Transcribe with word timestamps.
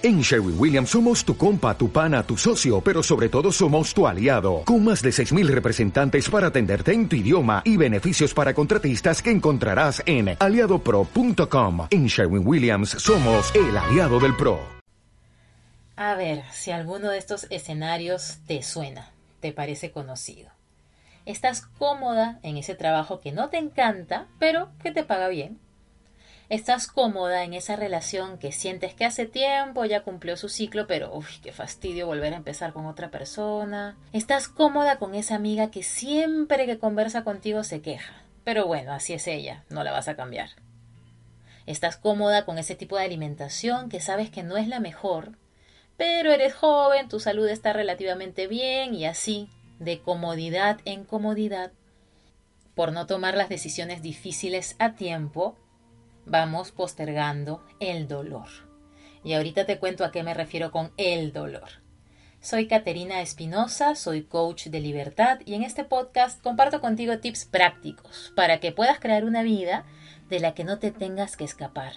En 0.00 0.20
Sherwin 0.20 0.54
Williams 0.56 0.90
somos 0.90 1.24
tu 1.24 1.36
compa, 1.36 1.76
tu 1.76 1.90
pana, 1.90 2.22
tu 2.22 2.36
socio, 2.36 2.80
pero 2.80 3.02
sobre 3.02 3.28
todo 3.28 3.50
somos 3.50 3.92
tu 3.92 4.06
aliado, 4.06 4.62
con 4.64 4.84
más 4.84 5.02
de 5.02 5.10
6.000 5.10 5.48
representantes 5.48 6.30
para 6.30 6.46
atenderte 6.46 6.92
en 6.92 7.08
tu 7.08 7.16
idioma 7.16 7.62
y 7.64 7.76
beneficios 7.76 8.32
para 8.32 8.54
contratistas 8.54 9.20
que 9.20 9.32
encontrarás 9.32 10.00
en 10.06 10.36
aliadopro.com. 10.38 11.88
En 11.90 12.06
Sherwin 12.06 12.46
Williams 12.46 12.90
somos 12.90 13.52
el 13.56 13.76
aliado 13.76 14.20
del 14.20 14.36
PRO. 14.36 14.60
A 15.96 16.14
ver 16.14 16.44
si 16.52 16.70
alguno 16.70 17.10
de 17.10 17.18
estos 17.18 17.48
escenarios 17.50 18.38
te 18.46 18.62
suena, 18.62 19.10
te 19.40 19.50
parece 19.50 19.90
conocido. 19.90 20.52
Estás 21.26 21.62
cómoda 21.76 22.38
en 22.44 22.56
ese 22.56 22.76
trabajo 22.76 23.18
que 23.18 23.32
no 23.32 23.48
te 23.48 23.58
encanta, 23.58 24.28
pero 24.38 24.68
que 24.80 24.92
te 24.92 25.02
paga 25.02 25.26
bien 25.26 25.58
Estás 26.50 26.86
cómoda 26.86 27.44
en 27.44 27.52
esa 27.52 27.76
relación 27.76 28.38
que 28.38 28.52
sientes 28.52 28.94
que 28.94 29.04
hace 29.04 29.26
tiempo 29.26 29.84
ya 29.84 30.00
cumplió 30.00 30.34
su 30.38 30.48
ciclo, 30.48 30.86
pero 30.86 31.14
uy, 31.14 31.26
qué 31.42 31.52
fastidio 31.52 32.06
volver 32.06 32.32
a 32.32 32.38
empezar 32.38 32.72
con 32.72 32.86
otra 32.86 33.10
persona. 33.10 33.98
Estás 34.14 34.48
cómoda 34.48 34.98
con 34.98 35.14
esa 35.14 35.34
amiga 35.34 35.70
que 35.70 35.82
siempre 35.82 36.64
que 36.64 36.78
conversa 36.78 37.22
contigo 37.22 37.64
se 37.64 37.82
queja. 37.82 38.22
Pero 38.44 38.66
bueno, 38.66 38.94
así 38.94 39.12
es 39.12 39.26
ella, 39.26 39.64
no 39.68 39.84
la 39.84 39.92
vas 39.92 40.08
a 40.08 40.16
cambiar. 40.16 40.48
Estás 41.66 41.98
cómoda 41.98 42.46
con 42.46 42.56
ese 42.56 42.74
tipo 42.74 42.96
de 42.96 43.04
alimentación 43.04 43.90
que 43.90 44.00
sabes 44.00 44.30
que 44.30 44.42
no 44.42 44.56
es 44.56 44.68
la 44.68 44.80
mejor, 44.80 45.32
pero 45.98 46.32
eres 46.32 46.54
joven, 46.54 47.10
tu 47.10 47.20
salud 47.20 47.46
está 47.46 47.74
relativamente 47.74 48.46
bien 48.46 48.94
y 48.94 49.04
así, 49.04 49.50
de 49.80 50.00
comodidad 50.00 50.80
en 50.86 51.04
comodidad, 51.04 51.72
por 52.74 52.92
no 52.92 53.06
tomar 53.06 53.36
las 53.36 53.50
decisiones 53.50 54.00
difíciles 54.00 54.76
a 54.78 54.94
tiempo, 54.94 55.58
vamos 56.28 56.72
postergando 56.72 57.62
el 57.80 58.08
dolor. 58.08 58.48
Y 59.24 59.34
ahorita 59.34 59.66
te 59.66 59.78
cuento 59.78 60.04
a 60.04 60.10
qué 60.10 60.22
me 60.22 60.34
refiero 60.34 60.70
con 60.70 60.92
el 60.96 61.32
dolor. 61.32 61.68
Soy 62.40 62.68
Caterina 62.68 63.20
Espinosa, 63.20 63.96
soy 63.96 64.22
coach 64.22 64.68
de 64.68 64.80
libertad 64.80 65.40
y 65.44 65.54
en 65.54 65.64
este 65.64 65.82
podcast 65.82 66.40
comparto 66.40 66.80
contigo 66.80 67.18
tips 67.18 67.46
prácticos 67.46 68.32
para 68.36 68.60
que 68.60 68.70
puedas 68.70 69.00
crear 69.00 69.24
una 69.24 69.42
vida 69.42 69.84
de 70.28 70.38
la 70.38 70.54
que 70.54 70.62
no 70.62 70.78
te 70.78 70.92
tengas 70.92 71.36
que 71.36 71.44
escapar. 71.44 71.94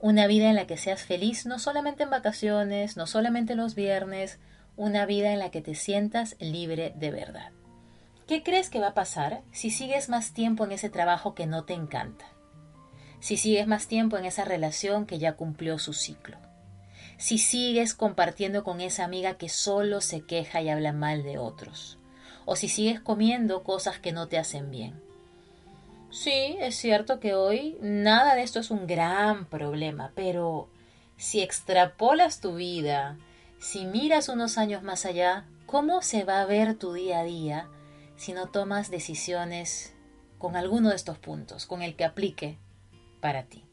Una 0.00 0.26
vida 0.26 0.48
en 0.48 0.56
la 0.56 0.66
que 0.66 0.78
seas 0.78 1.04
feliz 1.04 1.44
no 1.44 1.58
solamente 1.58 2.04
en 2.04 2.10
vacaciones, 2.10 2.96
no 2.96 3.06
solamente 3.06 3.54
los 3.54 3.74
viernes, 3.74 4.38
una 4.76 5.04
vida 5.04 5.32
en 5.32 5.38
la 5.38 5.50
que 5.50 5.60
te 5.60 5.74
sientas 5.74 6.36
libre 6.38 6.94
de 6.96 7.10
verdad. 7.10 7.52
¿Qué 8.26 8.42
crees 8.42 8.70
que 8.70 8.80
va 8.80 8.88
a 8.88 8.94
pasar 8.94 9.42
si 9.52 9.70
sigues 9.70 10.08
más 10.08 10.32
tiempo 10.32 10.64
en 10.64 10.72
ese 10.72 10.90
trabajo 10.90 11.34
que 11.34 11.46
no 11.46 11.64
te 11.64 11.74
encanta? 11.74 12.26
Si 13.26 13.36
sigues 13.36 13.66
más 13.66 13.88
tiempo 13.88 14.16
en 14.16 14.24
esa 14.24 14.44
relación 14.44 15.04
que 15.04 15.18
ya 15.18 15.32
cumplió 15.32 15.80
su 15.80 15.94
ciclo, 15.94 16.36
si 17.16 17.38
sigues 17.38 17.92
compartiendo 17.92 18.62
con 18.62 18.80
esa 18.80 19.02
amiga 19.02 19.36
que 19.36 19.48
solo 19.48 20.00
se 20.00 20.20
queja 20.20 20.62
y 20.62 20.68
habla 20.68 20.92
mal 20.92 21.24
de 21.24 21.36
otros, 21.36 21.98
o 22.44 22.54
si 22.54 22.68
sigues 22.68 23.00
comiendo 23.00 23.64
cosas 23.64 23.98
que 23.98 24.12
no 24.12 24.28
te 24.28 24.38
hacen 24.38 24.70
bien. 24.70 25.02
Sí, 26.08 26.56
es 26.60 26.76
cierto 26.76 27.18
que 27.18 27.34
hoy 27.34 27.76
nada 27.80 28.36
de 28.36 28.44
esto 28.44 28.60
es 28.60 28.70
un 28.70 28.86
gran 28.86 29.46
problema, 29.46 30.12
pero 30.14 30.68
si 31.16 31.40
extrapolas 31.40 32.40
tu 32.40 32.54
vida, 32.54 33.18
si 33.58 33.86
miras 33.86 34.28
unos 34.28 34.56
años 34.56 34.84
más 34.84 35.04
allá, 35.04 35.46
¿cómo 35.66 36.00
se 36.00 36.22
va 36.22 36.42
a 36.42 36.46
ver 36.46 36.78
tu 36.78 36.92
día 36.92 37.18
a 37.18 37.24
día 37.24 37.68
si 38.14 38.34
no 38.34 38.50
tomas 38.50 38.88
decisiones 38.88 39.96
con 40.38 40.54
alguno 40.54 40.90
de 40.90 40.94
estos 40.94 41.18
puntos, 41.18 41.66
con 41.66 41.82
el 41.82 41.96
que 41.96 42.04
aplique 42.04 42.60
para 43.20 43.44
ti. 43.44 43.66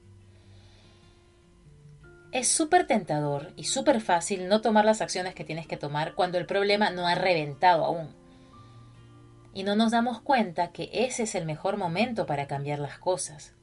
Es 2.33 2.47
súper 2.47 2.87
tentador 2.87 3.53
y 3.55 3.65
súper 3.65 4.01
fácil 4.01 4.47
no 4.47 4.61
tomar 4.61 4.85
las 4.85 5.01
acciones 5.01 5.35
que 5.35 5.43
tienes 5.43 5.67
que 5.67 5.77
tomar 5.77 6.15
cuando 6.15 6.39
el 6.39 6.47
problema 6.47 6.89
no 6.89 7.07
ha 7.07 7.13
reventado 7.13 7.85
aún. 7.85 8.09
Y 9.53 9.61
no 9.61 9.75
nos 9.75 9.91
damos 9.91 10.19
cuenta 10.19 10.71
que 10.71 10.89
ese 10.91 11.23
es 11.23 11.35
el 11.35 11.45
mejor 11.45 11.77
momento 11.77 12.25
para 12.25 12.47
cambiar 12.47 12.79
las 12.79 12.97
cosas, 12.97 13.53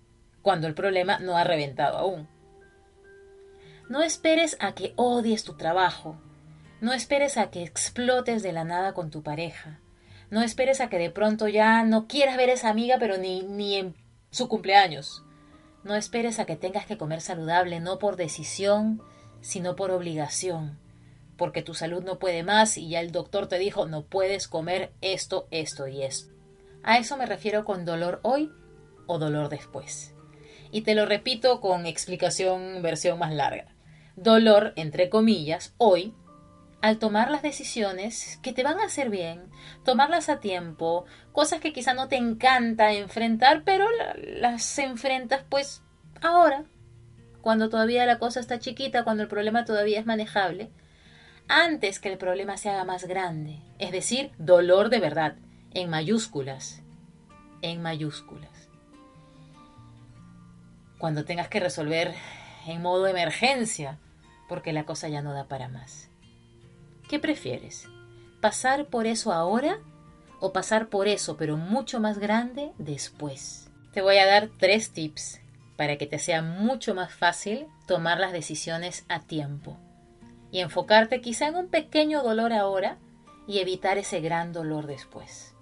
cuando 0.41 0.69
el 0.69 0.75
problema 0.75 1.19
no 1.19 1.37
ha 1.37 1.43
reventado 1.43 1.99
aún. 1.99 2.29
No 3.89 4.03
esperes 4.03 4.57
a 4.61 4.73
que 4.73 4.93
odies 4.95 5.43
tu 5.43 5.57
trabajo, 5.57 6.17
no 6.81 6.93
esperes 6.93 7.39
a 7.39 7.51
que 7.51 7.65
explotes 7.65 8.45
de 8.45 8.53
la 8.53 8.63
nada 8.63 8.95
con 8.95 9.11
tu 9.11 9.25
pareja, 9.25 9.81
no 10.31 10.43
esperes 10.43 10.81
a 10.81 10.89
que 10.89 10.99
de 10.99 11.11
pronto 11.11 11.49
ya 11.49 11.83
no 11.83 12.07
quieras 12.07 12.37
ver 12.37 12.51
a 12.51 12.53
esa 12.53 12.69
amiga 12.69 12.99
pero 13.01 13.19
ni, 13.19 13.43
ni 13.43 13.79
en 13.79 13.97
su 14.31 14.49
cumpleaños. 14.49 15.25
No 15.83 15.95
esperes 15.95 16.39
a 16.39 16.45
que 16.45 16.57
tengas 16.57 16.87
que 16.87 16.99
comer 16.99 17.21
saludable, 17.21 17.81
no 17.81 17.99
por 17.99 18.17
decisión, 18.17 19.03
sino 19.41 19.77
por 19.77 19.91
obligación, 19.91 20.79
porque 21.37 21.63
tu 21.63 21.73
salud 21.75 22.03
no 22.05 22.19
puede 22.19 22.43
más 22.43 22.77
y 22.77 22.91
ya 22.91 23.01
el 23.01 23.13
doctor 23.13 23.47
te 23.47 23.59
dijo 23.59 23.87
no 23.87 24.03
puedes 24.03 24.47
comer 24.47 24.93
esto, 25.01 25.49
esto 25.51 25.89
y 25.89 26.03
esto. 26.03 26.33
A 26.83 26.99
eso 26.99 27.17
me 27.17 27.27
refiero 27.27 27.65
con 27.65 27.85
dolor 27.85 28.21
hoy 28.23 28.51
o 29.07 29.19
dolor 29.19 29.49
después. 29.49 30.15
Y 30.71 30.83
te 30.83 30.95
lo 30.95 31.07
repito 31.07 31.61
con 31.61 31.87
explicación 31.87 32.83
versión 32.83 33.19
más 33.19 33.33
larga. 33.33 33.75
Dolor, 34.17 34.73
entre 34.77 35.09
comillas, 35.09 35.75
hoy 35.79 36.15
al 36.83 36.99
tomar 36.99 37.31
las 37.31 37.43
decisiones 37.43 38.39
que 38.43 38.53
te 38.53 38.63
van 38.63 38.81
a 38.81 38.85
hacer 38.85 39.11
bien, 39.11 39.51
tomarlas 39.85 40.29
a 40.29 40.41
tiempo, 40.41 41.05
cosas 41.33 41.61
que 41.61 41.73
quizá 41.73 41.95
no 41.95 42.09
te 42.09 42.17
encanta 42.17 42.93
enfrentar, 42.93 43.63
pero 43.65 43.87
las 44.17 44.79
enfrentas 44.79 45.45
pues 45.49 45.83
ahora, 46.23 46.65
cuando 47.43 47.69
todavía 47.69 48.07
la 48.07 48.19
cosa 48.19 48.41
está 48.41 48.59
chiquita, 48.59 49.05
cuando 49.05 49.23
el 49.23 49.29
problema 49.29 49.65
todavía 49.65 50.01
es 50.01 50.07
manejable, 50.07 50.71
antes 51.49 51.99
que 51.99 52.11
el 52.11 52.19
problema 52.19 52.57
se 52.57 52.71
haga 52.71 52.85
más 52.85 53.05
grande, 53.05 53.61
es 53.79 53.93
decir, 53.93 54.31
dolor 54.39 54.89
de 54.89 55.01
verdad, 55.01 55.37
en 55.73 55.91
mayúsculas, 55.91 56.83
en 57.63 57.83
mayúsculas. 57.83 58.69
Cuando 60.99 61.25
tengas 61.25 61.49
que 61.49 61.61
resolver 61.61 62.15
en 62.67 62.83
modo 62.83 63.07
emergencia, 63.07 63.99
porque 64.49 64.73
la 64.73 64.85
cosa 64.85 65.09
ya 65.09 65.23
no 65.23 65.33
da 65.33 65.49
para 65.49 65.69
más. 65.69 66.10
¿Qué 67.11 67.19
prefieres? 67.19 67.89
¿Pasar 68.41 68.87
por 68.87 69.09
eso 69.09 69.33
ahora 69.33 69.81
o 70.39 70.53
pasar 70.53 70.87
por 70.91 71.09
eso, 71.09 71.37
pero 71.37 71.57
mucho 71.57 71.99
más 71.99 72.19
grande, 72.19 72.71
después? 72.79 73.69
Te 73.93 74.01
voy 74.01 74.19
a 74.19 74.27
dar 74.27 74.49
tres 74.61 74.93
tips 74.93 75.41
para 75.77 75.99
que 75.99 76.07
te 76.07 76.21
sea 76.21 76.41
mucho 76.41 76.95
más 76.95 77.13
fácil 77.13 77.67
tomar 77.89 78.21
las 78.21 78.31
decisiones 78.31 79.07
a 79.09 79.19
tiempo 79.19 79.77
y 80.53 80.61
enfocarte 80.61 81.21
quizá 81.21 81.49
en 81.49 81.57
un 81.57 81.67
pequeño 81.67 82.23
dolor 82.23 82.53
ahora 82.53 82.97
y 83.49 83.59
evitar 83.59 83.99
ese 83.99 84.21
gran 84.21 84.53
dolor 84.53 84.87
después. 84.87 85.57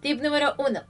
Tip 0.00 0.20
número 0.20 0.56
uno. 0.58 0.82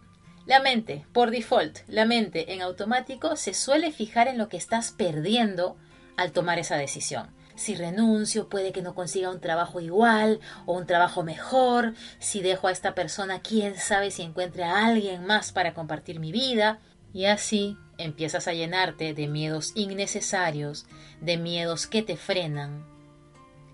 La 0.46 0.60
mente, 0.60 1.04
por 1.12 1.30
default, 1.30 1.80
la 1.86 2.06
mente 2.06 2.54
en 2.54 2.62
automático 2.62 3.36
se 3.36 3.52
suele 3.52 3.92
fijar 3.92 4.26
en 4.26 4.38
lo 4.38 4.48
que 4.48 4.56
estás 4.56 4.90
perdiendo 4.90 5.76
al 6.16 6.32
tomar 6.32 6.58
esa 6.58 6.78
decisión 6.78 7.38
si 7.60 7.74
renuncio, 7.74 8.48
puede 8.48 8.72
que 8.72 8.80
no 8.80 8.94
consiga 8.94 9.28
un 9.28 9.38
trabajo 9.38 9.80
igual 9.80 10.40
o 10.64 10.72
un 10.72 10.86
trabajo 10.86 11.22
mejor. 11.22 11.92
Si 12.18 12.40
dejo 12.40 12.68
a 12.68 12.72
esta 12.72 12.94
persona, 12.94 13.42
quién 13.42 13.76
sabe 13.76 14.10
si 14.10 14.22
encuentre 14.22 14.64
a 14.64 14.86
alguien 14.86 15.26
más 15.26 15.52
para 15.52 15.74
compartir 15.74 16.20
mi 16.20 16.32
vida. 16.32 16.78
Y 17.12 17.26
así 17.26 17.76
empiezas 17.98 18.48
a 18.48 18.54
llenarte 18.54 19.12
de 19.12 19.28
miedos 19.28 19.72
innecesarios, 19.74 20.86
de 21.20 21.36
miedos 21.36 21.86
que 21.86 22.00
te 22.02 22.16
frenan. 22.16 22.86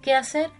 ¿Qué 0.02 0.14
hacer? 0.14 0.50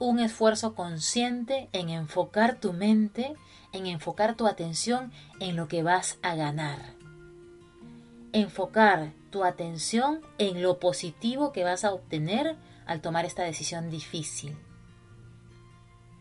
Un 0.00 0.18
esfuerzo 0.18 0.74
consciente 0.74 1.68
en 1.72 1.88
enfocar 1.88 2.58
tu 2.58 2.72
mente, 2.72 3.34
en 3.72 3.86
enfocar 3.86 4.34
tu 4.34 4.48
atención 4.48 5.12
en 5.38 5.54
lo 5.54 5.68
que 5.68 5.84
vas 5.84 6.18
a 6.20 6.34
ganar. 6.34 7.03
Enfocar 8.34 9.12
tu 9.30 9.44
atención 9.44 10.20
en 10.38 10.60
lo 10.60 10.80
positivo 10.80 11.52
que 11.52 11.62
vas 11.62 11.84
a 11.84 11.94
obtener 11.94 12.56
al 12.84 13.00
tomar 13.00 13.24
esta 13.24 13.44
decisión 13.44 13.90
difícil. 13.90 14.56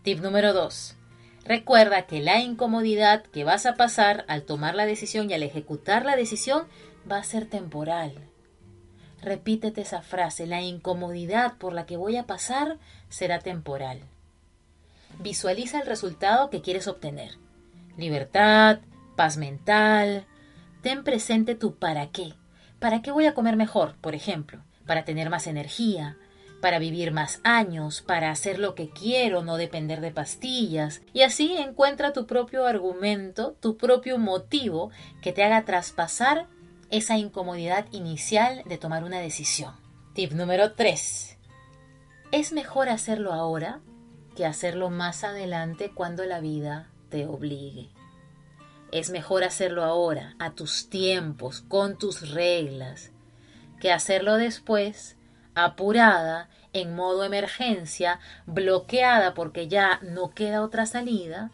Tip 0.03 0.19
número 0.19 0.53
2. 0.53 0.95
Recuerda 1.43 2.05
que 2.05 2.21
la 2.21 2.39
incomodidad 2.39 3.23
que 3.23 3.43
vas 3.43 3.65
a 3.65 3.73
pasar 3.73 4.25
al 4.27 4.43
tomar 4.43 4.75
la 4.75 4.85
decisión 4.85 5.27
y 5.27 5.33
al 5.33 5.41
ejecutar 5.41 6.05
la 6.05 6.15
decisión 6.15 6.67
va 7.11 7.17
a 7.17 7.23
ser 7.23 7.47
temporal. 7.47 8.13
Repítete 9.19 9.81
esa 9.81 10.03
frase, 10.03 10.45
la 10.45 10.61
incomodidad 10.61 11.57
por 11.57 11.73
la 11.73 11.87
que 11.87 11.97
voy 11.97 12.17
a 12.17 12.27
pasar 12.27 12.77
será 13.09 13.39
temporal. 13.39 14.01
Visualiza 15.17 15.79
el 15.79 15.87
resultado 15.87 16.51
que 16.51 16.61
quieres 16.61 16.87
obtener. 16.87 17.31
Libertad, 17.97 18.81
paz 19.15 19.37
mental. 19.37 20.27
Ten 20.83 21.05
presente 21.05 21.55
tu 21.55 21.77
para 21.77 22.11
qué. 22.11 22.33
¿Para 22.79 23.01
qué 23.01 23.11
voy 23.11 23.25
a 23.25 23.33
comer 23.33 23.55
mejor, 23.55 23.95
por 24.01 24.15
ejemplo? 24.15 24.59
Para 24.85 25.05
tener 25.05 25.29
más 25.29 25.47
energía, 25.47 26.17
para 26.61 26.77
vivir 26.77 27.13
más 27.13 27.39
años, 27.45 28.01
para 28.01 28.31
hacer 28.31 28.59
lo 28.59 28.75
que 28.75 28.89
quiero, 28.89 29.43
no 29.43 29.55
depender 29.55 30.01
de 30.01 30.11
pastillas. 30.11 31.01
Y 31.13 31.21
así 31.21 31.55
encuentra 31.55 32.11
tu 32.11 32.27
propio 32.27 32.67
argumento, 32.67 33.55
tu 33.61 33.77
propio 33.77 34.17
motivo 34.17 34.91
que 35.21 35.31
te 35.31 35.45
haga 35.45 35.63
traspasar 35.63 36.47
esa 36.91 37.17
incomodidad 37.17 37.85
inicial 37.93 38.61
de 38.65 38.77
tomar 38.77 39.05
una 39.05 39.19
decisión. 39.19 39.73
Tip 40.13 40.33
número 40.33 40.73
3. 40.73 41.37
Es 42.33 42.51
mejor 42.51 42.89
hacerlo 42.89 43.31
ahora 43.31 43.79
que 44.35 44.45
hacerlo 44.45 44.89
más 44.89 45.23
adelante 45.23 45.91
cuando 45.95 46.25
la 46.25 46.41
vida 46.41 46.89
te 47.07 47.25
obligue. 47.25 47.89
Es 48.93 49.09
mejor 49.09 49.43
hacerlo 49.43 49.83
ahora, 49.83 50.35
a 50.37 50.51
tus 50.51 50.87
tiempos, 50.87 51.61
con 51.61 51.97
tus 51.97 52.29
reglas, 52.29 53.11
que 53.79 53.91
hacerlo 53.91 54.35
después, 54.35 55.17
apurada, 55.55 56.47
en 56.73 56.93
modo 56.93 57.23
emergencia, 57.23 58.19
bloqueada 58.45 59.33
porque 59.33 59.67
ya 59.67 59.99
no 60.03 60.35
queda 60.35 60.61
otra 60.61 60.85
salida. 60.85 61.49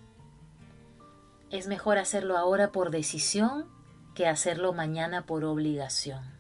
Es 1.50 1.68
mejor 1.68 1.98
hacerlo 1.98 2.38
ahora 2.38 2.74
por 2.74 2.92
decisión 2.92 3.70
que 4.16 4.28
hacerlo 4.28 4.74
mañana 4.74 5.26
por 5.26 5.46
obligación. 5.46 6.38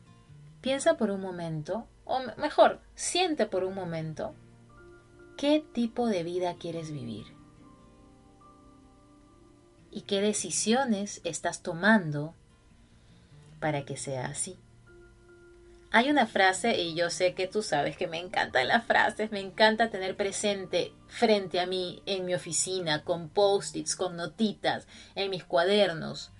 Piensa 0.59 0.97
por 0.97 1.11
un 1.11 1.21
momento, 1.21 1.87
o 2.03 2.19
mejor, 2.35 2.81
siente 2.95 3.45
por 3.45 3.63
un 3.63 3.73
momento, 3.73 4.35
qué 5.37 5.63
tipo 5.71 6.07
de 6.07 6.23
vida 6.23 6.55
quieres 6.55 6.91
vivir 6.91 7.38
y 9.91 10.01
qué 10.01 10.21
decisiones 10.21 11.21
estás 11.23 11.61
tomando 11.61 12.33
para 13.59 13.85
que 13.85 13.97
sea 13.97 14.27
así. 14.27 14.57
Hay 15.91 16.11
una 16.11 16.27
frase, 16.27 16.79
y 16.79 16.93
yo 16.93 17.09
sé 17.09 17.33
que 17.33 17.47
tú 17.47 17.63
sabes 17.63 17.97
que 17.97 18.05
me 18.05 18.19
encantan 18.19 18.67
las 18.67 18.85
frases, 18.85 19.31
me 19.31 19.39
encanta 19.39 19.89
tener 19.89 20.15
presente 20.15 20.93
frente 21.07 21.59
a 21.59 21.65
mí 21.65 22.03
en 22.05 22.25
mi 22.25 22.35
oficina, 22.35 23.03
con 23.03 23.29
post-its, 23.29 23.95
con 23.95 24.15
notitas, 24.15 24.87
en 25.15 25.31
mis 25.31 25.43
cuadernos, 25.43 26.31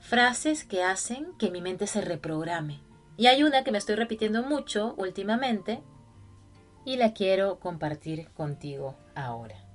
frases 0.00 0.64
que 0.64 0.82
hacen 0.82 1.36
que 1.38 1.50
mi 1.50 1.60
mente 1.60 1.86
se 1.86 2.00
reprograme. 2.00 2.80
Y 3.18 3.26
hay 3.26 3.42
una 3.42 3.64
que 3.64 3.72
me 3.72 3.78
estoy 3.78 3.96
repitiendo 3.96 4.42
mucho 4.42 4.94
últimamente 4.96 5.82
y 6.86 6.96
la 6.96 7.12
quiero 7.12 7.58
compartir 7.60 8.30
contigo 8.30 8.96
ahora 9.14 9.65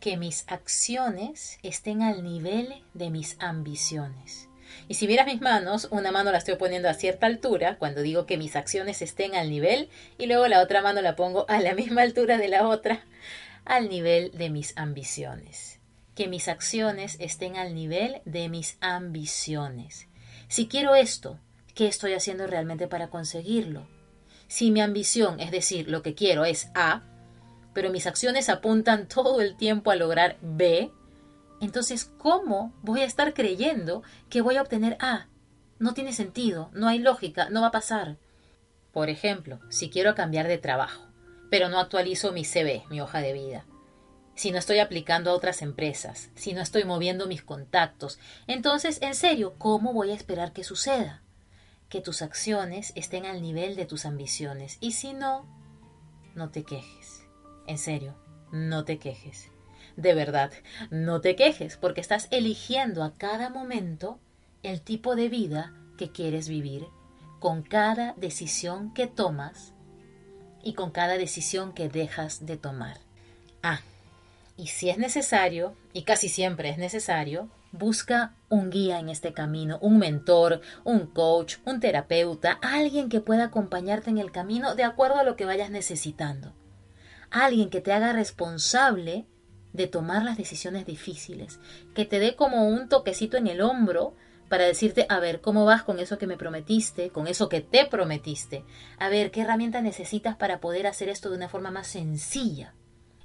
que 0.00 0.16
mis 0.16 0.44
acciones 0.48 1.58
estén 1.62 2.02
al 2.02 2.22
nivel 2.22 2.84
de 2.94 3.10
mis 3.10 3.36
ambiciones. 3.40 4.48
Y 4.88 4.94
si 4.94 5.06
vieras 5.06 5.26
mis 5.26 5.40
manos, 5.40 5.88
una 5.90 6.12
mano 6.12 6.30
la 6.32 6.38
estoy 6.38 6.56
poniendo 6.56 6.88
a 6.88 6.94
cierta 6.94 7.26
altura 7.26 7.76
cuando 7.78 8.02
digo 8.02 8.26
que 8.26 8.36
mis 8.36 8.56
acciones 8.56 9.02
estén 9.02 9.34
al 9.34 9.50
nivel 9.50 9.88
y 10.18 10.26
luego 10.26 10.46
la 10.48 10.60
otra 10.60 10.82
mano 10.82 11.00
la 11.02 11.16
pongo 11.16 11.46
a 11.48 11.60
la 11.60 11.74
misma 11.76 12.02
altura 12.02 12.38
de 12.38 12.48
la 12.48 12.66
otra, 12.68 13.04
al 13.64 13.88
nivel 13.88 14.30
de 14.32 14.50
mis 14.50 14.76
ambiciones. 14.76 15.80
Que 16.14 16.28
mis 16.28 16.48
acciones 16.48 17.16
estén 17.20 17.56
al 17.56 17.74
nivel 17.74 18.22
de 18.24 18.48
mis 18.48 18.76
ambiciones. 18.80 20.08
Si 20.48 20.68
quiero 20.68 20.94
esto, 20.94 21.38
¿qué 21.74 21.86
estoy 21.88 22.14
haciendo 22.14 22.46
realmente 22.46 22.88
para 22.88 23.08
conseguirlo? 23.08 23.86
Si 24.48 24.70
mi 24.70 24.80
ambición, 24.80 25.40
es 25.40 25.50
decir, 25.50 25.88
lo 25.88 26.02
que 26.02 26.14
quiero 26.14 26.44
es 26.44 26.68
A, 26.74 27.02
pero 27.76 27.90
mis 27.90 28.06
acciones 28.06 28.48
apuntan 28.48 29.06
todo 29.14 29.42
el 29.42 29.54
tiempo 29.54 29.90
a 29.90 29.96
lograr 29.96 30.38
B, 30.40 30.90
entonces 31.60 32.06
¿cómo 32.16 32.72
voy 32.80 33.02
a 33.02 33.04
estar 33.04 33.34
creyendo 33.34 34.02
que 34.30 34.40
voy 34.40 34.56
a 34.56 34.62
obtener 34.62 34.96
A? 34.98 35.28
No 35.78 35.92
tiene 35.92 36.14
sentido, 36.14 36.70
no 36.72 36.88
hay 36.88 37.00
lógica, 37.00 37.50
no 37.50 37.60
va 37.60 37.66
a 37.66 37.72
pasar. 37.72 38.16
Por 38.92 39.10
ejemplo, 39.10 39.60
si 39.68 39.90
quiero 39.90 40.14
cambiar 40.14 40.48
de 40.48 40.56
trabajo, 40.56 41.06
pero 41.50 41.68
no 41.68 41.78
actualizo 41.78 42.32
mi 42.32 42.46
CV, 42.46 42.84
mi 42.88 43.02
hoja 43.02 43.18
de 43.18 43.34
vida, 43.34 43.66
si 44.34 44.52
no 44.52 44.58
estoy 44.58 44.78
aplicando 44.78 45.30
a 45.30 45.34
otras 45.34 45.60
empresas, 45.60 46.30
si 46.34 46.54
no 46.54 46.62
estoy 46.62 46.84
moviendo 46.84 47.26
mis 47.26 47.42
contactos, 47.42 48.18
entonces, 48.46 49.02
en 49.02 49.14
serio, 49.14 49.54
¿cómo 49.58 49.92
voy 49.92 50.12
a 50.12 50.14
esperar 50.14 50.54
que 50.54 50.64
suceda? 50.64 51.22
Que 51.90 52.00
tus 52.00 52.22
acciones 52.22 52.94
estén 52.94 53.26
al 53.26 53.42
nivel 53.42 53.76
de 53.76 53.84
tus 53.84 54.06
ambiciones 54.06 54.78
y 54.80 54.92
si 54.92 55.12
no, 55.12 55.44
no 56.34 56.48
te 56.48 56.64
quejes. 56.64 57.05
En 57.66 57.78
serio, 57.78 58.14
no 58.52 58.84
te 58.84 58.98
quejes. 58.98 59.50
De 59.96 60.14
verdad, 60.14 60.52
no 60.90 61.20
te 61.20 61.36
quejes 61.36 61.76
porque 61.76 62.00
estás 62.00 62.28
eligiendo 62.30 63.02
a 63.02 63.14
cada 63.14 63.48
momento 63.50 64.20
el 64.62 64.82
tipo 64.82 65.16
de 65.16 65.28
vida 65.28 65.72
que 65.96 66.12
quieres 66.12 66.48
vivir 66.48 66.86
con 67.40 67.62
cada 67.62 68.14
decisión 68.16 68.92
que 68.92 69.06
tomas 69.06 69.72
y 70.62 70.74
con 70.74 70.90
cada 70.90 71.16
decisión 71.16 71.72
que 71.72 71.88
dejas 71.88 72.46
de 72.46 72.56
tomar. 72.56 72.98
Ah, 73.62 73.80
y 74.56 74.68
si 74.68 74.90
es 74.90 74.98
necesario, 74.98 75.74
y 75.92 76.02
casi 76.02 76.28
siempre 76.28 76.70
es 76.70 76.78
necesario, 76.78 77.48
busca 77.72 78.34
un 78.48 78.70
guía 78.70 78.98
en 78.98 79.08
este 79.08 79.32
camino, 79.32 79.78
un 79.80 79.98
mentor, 79.98 80.60
un 80.84 81.06
coach, 81.06 81.56
un 81.64 81.80
terapeuta, 81.80 82.58
alguien 82.62 83.08
que 83.08 83.20
pueda 83.20 83.44
acompañarte 83.44 84.10
en 84.10 84.18
el 84.18 84.30
camino 84.30 84.74
de 84.74 84.84
acuerdo 84.84 85.16
a 85.16 85.24
lo 85.24 85.36
que 85.36 85.44
vayas 85.44 85.70
necesitando 85.70 86.52
alguien 87.30 87.70
que 87.70 87.80
te 87.80 87.92
haga 87.92 88.12
responsable 88.12 89.26
de 89.72 89.86
tomar 89.86 90.24
las 90.24 90.36
decisiones 90.36 90.86
difíciles, 90.86 91.60
que 91.94 92.04
te 92.04 92.18
dé 92.18 92.34
como 92.34 92.68
un 92.68 92.88
toquecito 92.88 93.36
en 93.36 93.46
el 93.46 93.60
hombro 93.60 94.14
para 94.48 94.64
decirte, 94.64 95.06
a 95.08 95.18
ver, 95.18 95.40
¿cómo 95.40 95.64
vas 95.64 95.82
con 95.82 95.98
eso 95.98 96.18
que 96.18 96.26
me 96.26 96.36
prometiste, 96.36 97.10
con 97.10 97.26
eso 97.26 97.48
que 97.48 97.60
te 97.60 97.84
prometiste? 97.84 98.64
A 98.98 99.08
ver, 99.08 99.30
¿qué 99.30 99.42
herramienta 99.42 99.80
necesitas 99.80 100.36
para 100.36 100.60
poder 100.60 100.86
hacer 100.86 101.08
esto 101.08 101.30
de 101.30 101.36
una 101.36 101.48
forma 101.48 101.70
más 101.70 101.88
sencilla? 101.88 102.74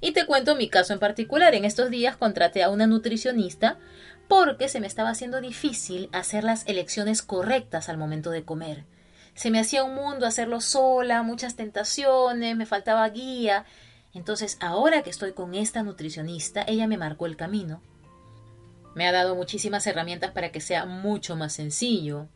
Y 0.00 0.12
te 0.12 0.26
cuento 0.26 0.56
mi 0.56 0.68
caso 0.68 0.92
en 0.92 0.98
particular. 0.98 1.54
En 1.54 1.64
estos 1.64 1.90
días 1.90 2.16
contraté 2.16 2.62
a 2.64 2.70
una 2.70 2.88
nutricionista 2.88 3.78
porque 4.26 4.68
se 4.68 4.80
me 4.80 4.88
estaba 4.88 5.10
haciendo 5.10 5.40
difícil 5.40 6.08
hacer 6.12 6.42
las 6.42 6.66
elecciones 6.66 7.22
correctas 7.22 7.88
al 7.88 7.98
momento 7.98 8.30
de 8.30 8.44
comer. 8.44 8.84
Se 9.34 9.50
me 9.50 9.60
hacía 9.60 9.84
un 9.84 9.94
mundo 9.94 10.26
hacerlo 10.26 10.60
sola, 10.60 11.22
muchas 11.22 11.54
tentaciones, 11.54 12.56
me 12.56 12.66
faltaba 12.66 13.08
guía 13.08 13.64
entonces, 14.14 14.58
ahora 14.60 15.02
que 15.02 15.10
estoy 15.10 15.32
con 15.32 15.54
esta 15.54 15.82
nutricionista, 15.82 16.64
ella 16.66 16.86
me 16.86 16.98
marcó 16.98 17.26
el 17.26 17.36
camino. 17.36 17.80
Me 18.94 19.06
ha 19.06 19.12
dado 19.12 19.34
muchísimas 19.34 19.86
herramientas 19.86 20.32
para 20.32 20.52
que 20.52 20.60
sea 20.60 20.84
mucho 20.84 21.34
más 21.34 21.54
sencillo. 21.54 22.28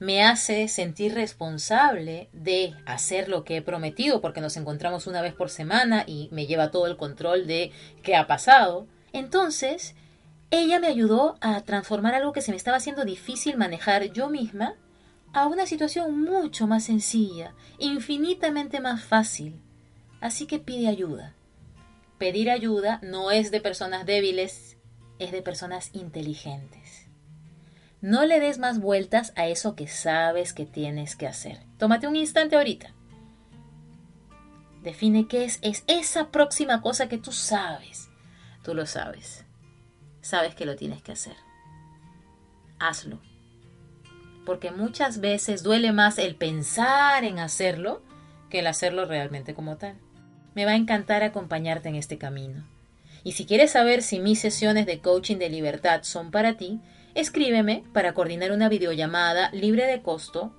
Me 0.00 0.24
hace 0.24 0.68
sentir 0.68 1.14
responsable 1.14 2.30
de 2.32 2.74
hacer 2.86 3.28
lo 3.28 3.44
que 3.44 3.58
he 3.58 3.62
prometido 3.62 4.20
porque 4.20 4.40
nos 4.40 4.56
encontramos 4.56 5.06
una 5.06 5.20
vez 5.20 5.34
por 5.34 5.50
semana 5.50 6.04
y 6.06 6.28
me 6.32 6.46
lleva 6.46 6.70
todo 6.70 6.86
el 6.86 6.96
control 6.96 7.46
de 7.46 7.72
qué 8.02 8.16
ha 8.16 8.26
pasado. 8.26 8.86
Entonces, 9.12 9.94
ella 10.50 10.80
me 10.80 10.86
ayudó 10.86 11.36
a 11.42 11.60
transformar 11.60 12.14
algo 12.14 12.32
que 12.32 12.40
se 12.40 12.52
me 12.52 12.56
estaba 12.56 12.78
haciendo 12.78 13.04
difícil 13.04 13.58
manejar 13.58 14.04
yo 14.12 14.30
misma 14.30 14.76
a 15.34 15.46
una 15.46 15.66
situación 15.66 16.22
mucho 16.22 16.66
más 16.66 16.84
sencilla, 16.84 17.54
infinitamente 17.78 18.80
más 18.80 19.04
fácil. 19.04 19.60
Así 20.20 20.46
que 20.46 20.58
pide 20.58 20.88
ayuda. 20.88 21.34
Pedir 22.18 22.50
ayuda 22.50 22.98
no 23.02 23.30
es 23.30 23.50
de 23.50 23.60
personas 23.60 24.04
débiles, 24.04 24.76
es 25.18 25.32
de 25.32 25.42
personas 25.42 25.90
inteligentes. 25.92 27.06
No 28.00 28.24
le 28.26 28.40
des 28.40 28.58
más 28.58 28.80
vueltas 28.80 29.32
a 29.36 29.46
eso 29.48 29.74
que 29.74 29.88
sabes 29.88 30.52
que 30.52 30.66
tienes 30.66 31.16
que 31.16 31.26
hacer. 31.26 31.60
Tómate 31.78 32.06
un 32.06 32.16
instante 32.16 32.56
ahorita. 32.56 32.94
Define 34.82 35.26
qué 35.26 35.44
es, 35.44 35.58
es 35.62 35.84
esa 35.88 36.30
próxima 36.30 36.80
cosa 36.80 37.08
que 37.08 37.18
tú 37.18 37.32
sabes. 37.32 38.08
Tú 38.62 38.74
lo 38.74 38.86
sabes. 38.86 39.44
Sabes 40.20 40.54
que 40.54 40.66
lo 40.66 40.76
tienes 40.76 41.02
que 41.02 41.12
hacer. 41.12 41.36
Hazlo. 42.78 43.20
Porque 44.46 44.70
muchas 44.70 45.20
veces 45.20 45.62
duele 45.62 45.92
más 45.92 46.18
el 46.18 46.36
pensar 46.36 47.24
en 47.24 47.38
hacerlo 47.38 48.02
que 48.48 48.60
el 48.60 48.66
hacerlo 48.66 49.04
realmente 49.04 49.54
como 49.54 49.76
tal. 49.76 49.96
Me 50.58 50.64
va 50.64 50.72
a 50.72 50.76
encantar 50.76 51.22
acompañarte 51.22 51.88
en 51.88 51.94
este 51.94 52.18
camino. 52.18 52.66
Y 53.22 53.30
si 53.30 53.46
quieres 53.46 53.70
saber 53.70 54.02
si 54.02 54.18
mis 54.18 54.40
sesiones 54.40 54.86
de 54.86 54.98
coaching 54.98 55.36
de 55.36 55.50
libertad 55.50 56.00
son 56.02 56.32
para 56.32 56.56
ti, 56.56 56.80
escríbeme 57.14 57.84
para 57.92 58.12
coordinar 58.12 58.50
una 58.50 58.68
videollamada 58.68 59.52
libre 59.52 59.86
de 59.86 60.02
costo, 60.02 60.52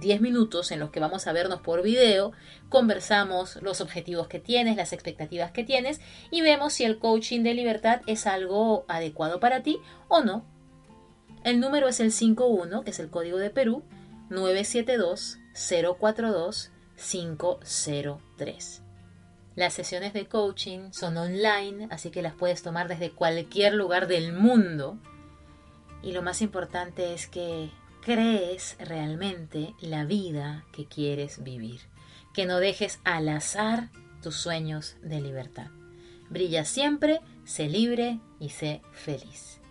10 0.00 0.20
minutos 0.20 0.70
en 0.70 0.78
los 0.78 0.90
que 0.90 1.00
vamos 1.00 1.26
a 1.26 1.32
vernos 1.32 1.60
por 1.60 1.82
video, 1.82 2.30
conversamos 2.68 3.60
los 3.62 3.80
objetivos 3.80 4.28
que 4.28 4.38
tienes, 4.38 4.76
las 4.76 4.92
expectativas 4.92 5.50
que 5.50 5.64
tienes 5.64 6.00
y 6.30 6.42
vemos 6.42 6.74
si 6.74 6.84
el 6.84 7.00
coaching 7.00 7.42
de 7.42 7.54
libertad 7.54 8.02
es 8.06 8.28
algo 8.28 8.84
adecuado 8.86 9.40
para 9.40 9.64
ti 9.64 9.80
o 10.06 10.22
no. 10.22 10.44
El 11.42 11.58
número 11.58 11.88
es 11.88 11.98
el 11.98 12.12
51, 12.12 12.84
que 12.84 12.90
es 12.90 13.00
el 13.00 13.10
código 13.10 13.38
de 13.38 13.50
Perú, 13.50 13.82
972 14.30 15.38
042 15.98 16.70
503. 16.96 18.82
Las 19.54 19.74
sesiones 19.74 20.12
de 20.14 20.26
coaching 20.26 20.92
son 20.92 21.16
online, 21.16 21.88
así 21.90 22.10
que 22.10 22.22
las 22.22 22.34
puedes 22.34 22.62
tomar 22.62 22.88
desde 22.88 23.10
cualquier 23.10 23.74
lugar 23.74 24.06
del 24.06 24.32
mundo. 24.32 24.98
Y 26.02 26.12
lo 26.12 26.22
más 26.22 26.40
importante 26.40 27.12
es 27.12 27.26
que 27.26 27.70
crees 28.00 28.76
realmente 28.80 29.74
la 29.80 30.04
vida 30.04 30.64
que 30.72 30.86
quieres 30.86 31.42
vivir, 31.42 31.80
que 32.32 32.46
no 32.46 32.58
dejes 32.58 32.98
al 33.04 33.28
azar 33.28 33.90
tus 34.22 34.36
sueños 34.36 34.96
de 35.02 35.20
libertad. 35.20 35.68
Brilla 36.30 36.64
siempre, 36.64 37.20
sé 37.44 37.68
libre 37.68 38.20
y 38.40 38.48
sé 38.50 38.80
feliz. 38.92 39.61